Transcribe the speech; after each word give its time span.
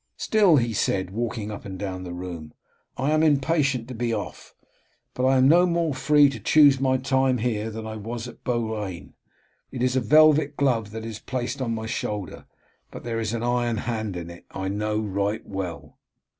Still," 0.17 0.55
he 0.55 0.73
said, 0.73 1.11
walking 1.11 1.51
up 1.51 1.63
and 1.63 1.77
down 1.77 2.01
the 2.03 2.11
room, 2.11 2.55
"I 2.97 3.11
am 3.11 3.21
impatient 3.21 3.87
to 3.89 3.93
be 3.93 4.11
off, 4.11 4.55
but 5.13 5.27
I 5.27 5.37
am 5.37 5.47
no 5.47 5.67
more 5.67 5.93
free 5.93 6.27
to 6.29 6.39
choose 6.39 6.79
my 6.79 6.97
time 6.97 7.37
here 7.37 7.69
that 7.69 7.85
I 7.85 7.97
was 7.97 8.27
at 8.27 8.43
Beaurain. 8.43 9.13
It 9.71 9.83
is 9.83 9.95
a 9.95 10.01
velvet 10.01 10.57
glove 10.57 10.89
that 10.89 11.05
is 11.05 11.19
placed 11.19 11.61
on 11.61 11.75
my 11.75 11.85
shoulder, 11.85 12.47
but 12.89 13.03
there 13.03 13.19
is 13.19 13.33
an 13.33 13.43
iron 13.43 13.77
hand 13.77 14.17
in 14.17 14.31
it, 14.31 14.47
I 14.49 14.69
know 14.69 14.99
right 14.99 15.45
well." 15.45 15.99